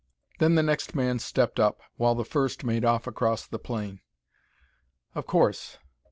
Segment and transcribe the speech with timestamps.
[0.39, 4.01] Then the next man stepped up, while the first made off across the plain.
[5.13, 5.77] Of course!